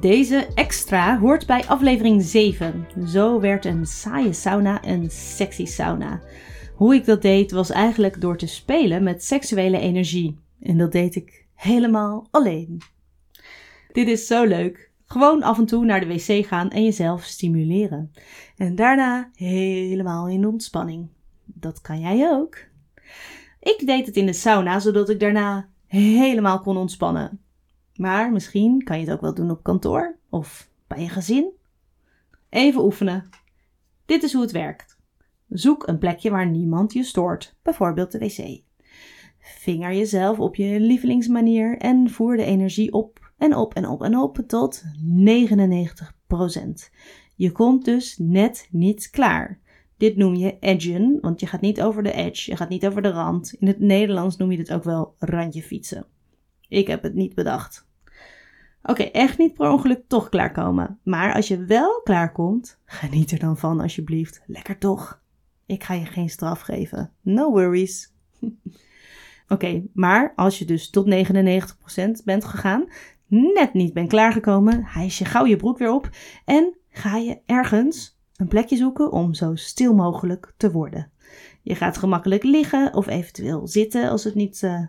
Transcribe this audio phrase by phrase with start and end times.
[0.00, 2.86] Deze extra hoort bij aflevering 7.
[3.06, 6.20] Zo werd een saaie sauna een sexy sauna.
[6.74, 10.38] Hoe ik dat deed was eigenlijk door te spelen met seksuele energie.
[10.60, 12.80] En dat deed ik helemaal alleen.
[13.92, 14.90] Dit is zo leuk.
[15.06, 18.12] Gewoon af en toe naar de wc gaan en jezelf stimuleren.
[18.56, 21.08] En daarna helemaal in ontspanning.
[21.44, 22.56] Dat kan jij ook.
[23.60, 27.40] Ik deed het in de sauna zodat ik daarna helemaal kon ontspannen.
[27.98, 31.50] Maar misschien kan je het ook wel doen op kantoor of bij je gezin.
[32.48, 33.28] Even oefenen.
[34.06, 34.98] Dit is hoe het werkt.
[35.48, 38.60] Zoek een plekje waar niemand je stoort, bijvoorbeeld de wc.
[39.38, 44.16] Vinger jezelf op je lievelingsmanier en voer de energie op en op en op en
[44.18, 44.88] op tot 99%.
[47.34, 49.60] Je komt dus net niet klaar.
[49.96, 53.02] Dit noem je edgen, want je gaat niet over de edge, je gaat niet over
[53.02, 53.52] de rand.
[53.52, 56.06] In het Nederlands noem je dit ook wel randje fietsen.
[56.68, 57.87] Ik heb het niet bedacht.
[58.88, 60.98] Oké, echt niet per ongeluk toch klaarkomen.
[61.02, 64.42] Maar als je wel klaarkomt, geniet er dan van alsjeblieft.
[64.46, 65.20] Lekker toch?
[65.66, 67.12] Ik ga je geen straf geven.
[67.20, 68.12] No worries.
[69.48, 71.06] Oké, maar als je dus tot
[72.20, 72.88] 99% bent gegaan,
[73.26, 76.10] net niet bent klaargekomen, hijs je gauw je broek weer op
[76.44, 81.10] en ga je ergens een plekje zoeken om zo stil mogelijk te worden.
[81.62, 84.80] Je gaat gemakkelijk liggen of eventueel zitten als het niet uh,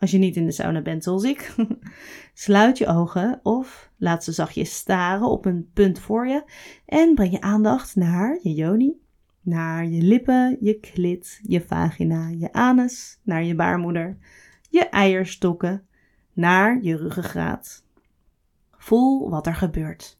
[0.00, 1.54] als je niet in de sauna bent zoals ik,
[2.34, 6.44] sluit je ogen of laat ze zachtjes staren op een punt voor je
[6.86, 9.00] en breng je aandacht naar je joni,
[9.40, 14.16] naar je lippen, je klit, je vagina, je anus, naar je baarmoeder,
[14.70, 15.86] je eierstokken,
[16.32, 17.84] naar je ruggengraat.
[18.76, 20.18] Voel wat er gebeurt.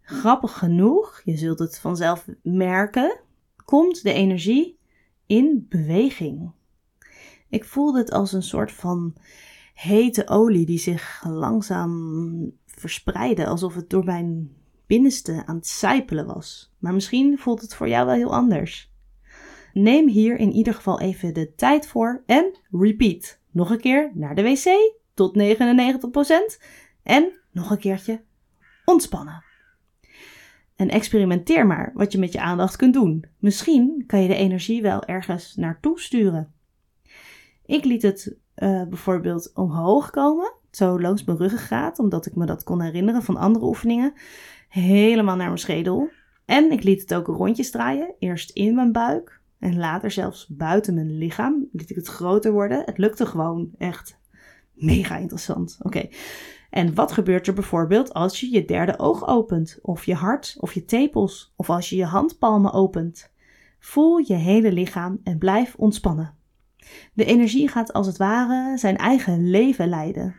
[0.00, 3.20] Grappig genoeg, je zult het vanzelf merken,
[3.64, 4.78] komt de energie
[5.26, 6.56] in beweging.
[7.48, 9.14] Ik voelde het als een soort van
[9.74, 16.74] hete olie die zich langzaam verspreidde, alsof het door mijn binnenste aan het sijpelen was.
[16.78, 18.92] Maar misschien voelt het voor jou wel heel anders.
[19.72, 23.38] Neem hier in ieder geval even de tijd voor en repeat.
[23.50, 26.62] Nog een keer naar de wc tot 99%
[27.02, 28.22] en nog een keertje
[28.84, 29.44] ontspannen.
[30.76, 33.24] En experimenteer maar wat je met je aandacht kunt doen.
[33.38, 36.52] Misschien kan je de energie wel ergens naartoe sturen.
[37.68, 42.64] Ik liet het uh, bijvoorbeeld omhoog komen, zo langs mijn ruggengraat, omdat ik me dat
[42.64, 44.12] kon herinneren van andere oefeningen,
[44.68, 46.08] helemaal naar mijn schedel.
[46.44, 50.94] En ik liet het ook rondjes draaien, eerst in mijn buik en later zelfs buiten
[50.94, 51.68] mijn lichaam.
[51.72, 52.82] Liet ik het groter worden.
[52.84, 54.18] Het lukte gewoon echt
[54.72, 55.78] mega interessant.
[55.82, 56.08] Oké.
[56.70, 60.72] En wat gebeurt er bijvoorbeeld als je je derde oog opent, of je hart, of
[60.72, 63.32] je tepels, of als je je handpalmen opent?
[63.78, 66.37] Voel je hele lichaam en blijf ontspannen.
[67.12, 70.34] De energie gaat als het ware zijn eigen leven leiden.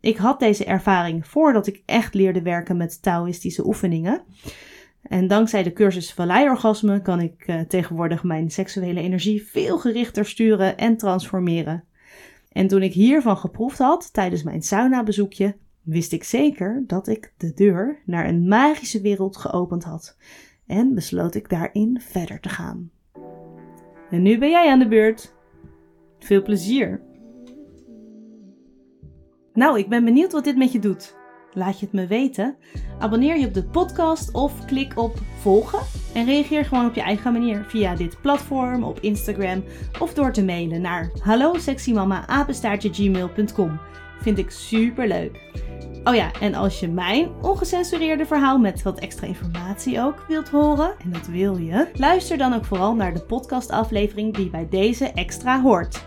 [0.00, 4.22] Ik had deze ervaring voordat ik echt leerde werken met Taoïstische oefeningen.
[5.02, 10.76] En dankzij de cursus Valleiorgasme kan ik uh, tegenwoordig mijn seksuele energie veel gerichter sturen
[10.76, 11.84] en transformeren.
[12.52, 17.52] En toen ik hiervan geproefd had tijdens mijn sauna-bezoekje, wist ik zeker dat ik de
[17.54, 20.16] deur naar een magische wereld geopend had.
[20.66, 22.90] En besloot ik daarin verder te gaan.
[24.10, 25.34] En nu ben jij aan de beurt.
[26.18, 27.00] Veel plezier.
[29.52, 31.16] Nou, ik ben benieuwd wat dit met je doet.
[31.52, 32.56] Laat je het me weten.
[32.98, 35.80] Abonneer je op de podcast of klik op volgen.
[36.14, 39.64] En reageer gewoon op je eigen manier via dit platform, op Instagram
[40.00, 41.54] of door te mailen naar hallo
[44.20, 45.47] Vind ik super leuk.
[46.04, 50.94] Oh ja, en als je mijn ongecensureerde verhaal met wat extra informatie ook wilt horen,
[51.04, 55.62] en dat wil je, luister dan ook vooral naar de podcastaflevering die bij deze extra
[55.62, 56.04] hoort.